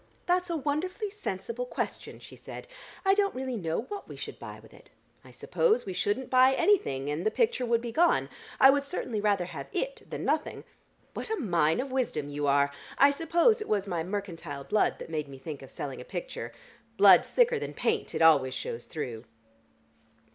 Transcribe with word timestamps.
"That's 0.25 0.49
a 0.49 0.57
wonderfully 0.57 1.11
sensible 1.11 1.67
question," 1.67 2.17
she 2.19 2.35
said. 2.35 2.67
"I 3.05 3.13
don't 3.13 3.35
really 3.35 3.55
know 3.55 3.81
what 3.81 4.07
we 4.07 4.15
should 4.15 4.39
buy 4.39 4.59
with 4.59 4.73
it. 4.73 4.89
I 5.23 5.29
suppose 5.29 5.85
we 5.85 5.93
shouldn't 5.93 6.31
buy 6.31 6.55
anything, 6.55 7.07
and 7.11 7.23
the 7.23 7.29
picture 7.29 7.67
would 7.67 7.81
be 7.81 7.91
gone. 7.91 8.27
I 8.59 8.71
would 8.71 8.83
certainly 8.83 9.21
rather 9.21 9.45
have 9.45 9.67
it 9.71 10.01
than 10.09 10.25
nothing! 10.25 10.63
What 11.13 11.29
a 11.29 11.35
mine 11.35 11.79
of 11.79 11.91
wisdom 11.91 12.29
you 12.29 12.47
are! 12.47 12.71
I 12.97 13.11
suppose 13.11 13.61
it 13.61 13.69
was 13.69 13.85
my 13.85 14.01
mercantile 14.03 14.63
blood 14.63 14.97
that 14.97 15.11
made 15.11 15.27
me 15.27 15.37
think 15.37 15.61
of 15.61 15.69
selling 15.69 16.01
a 16.01 16.03
picture. 16.03 16.51
Blood's 16.97 17.27
thicker 17.29 17.59
than 17.59 17.75
paint.... 17.75 18.15
It 18.15 18.23
always 18.23 18.55
shows 18.55 18.87
through." 18.87 19.25